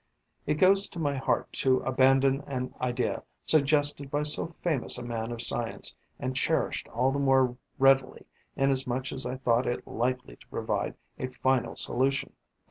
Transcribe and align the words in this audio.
It 0.47 0.55
goes 0.55 0.89
to 0.89 0.97
my 0.99 1.13
heart 1.15 1.53
to 1.61 1.77
abandon 1.81 2.41
an 2.47 2.73
idea 2.81 3.21
suggested 3.45 4.09
by 4.09 4.23
so 4.23 4.47
famous 4.47 4.97
a 4.97 5.03
man 5.03 5.31
of 5.31 5.43
science 5.43 5.93
and 6.19 6.35
cherished 6.35 6.87
all 6.87 7.11
the 7.11 7.19
more 7.19 7.55
readily 7.77 8.25
inasmuch 8.55 9.11
as 9.11 9.27
I 9.27 9.35
thought 9.37 9.67
it 9.67 9.85
likely 9.85 10.37
to 10.37 10.47
provide 10.47 10.95
a 11.19 11.27
final 11.27 11.75
solution. 11.75 12.33